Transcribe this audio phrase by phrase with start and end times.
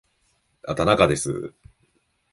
[0.75, 1.53] 田中です